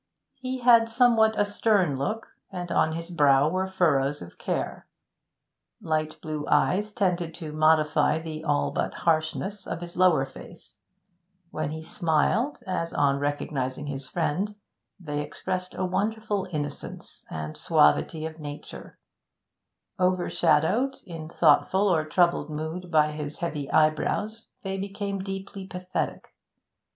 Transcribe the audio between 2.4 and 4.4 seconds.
and on his brow were furrows of